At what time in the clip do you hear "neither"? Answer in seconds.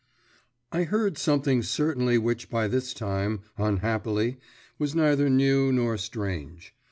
4.95-5.29